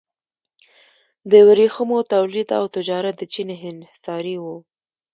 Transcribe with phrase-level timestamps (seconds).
[1.31, 4.45] د ورېښمو تولید او تجارت د چین انحصاري و.